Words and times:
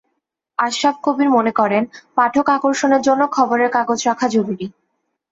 আশরাফ 0.57 0.95
কবির 1.03 1.29
মনে 1.31 1.51
করেন, 1.51 1.83
পাঠক 2.17 2.47
আকর্ষণের 2.51 3.01
জন্য 3.01 3.21
খবরের 3.35 3.69
কাগজ 3.75 3.99
রাখা 4.09 4.27
জরুরি। 4.35 4.65